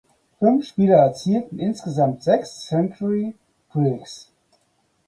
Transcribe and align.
Fünf 0.39 0.65
Spieler 0.67 0.97
erzielten 0.97 1.59
insgesamt 1.59 2.23
sechs 2.23 2.61
Century 2.65 3.35
Breaks. 3.71 4.31